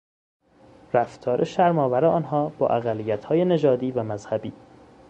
[0.93, 4.53] رفتار شرمآور آنها با اقلیتهای نژادی و مذهبی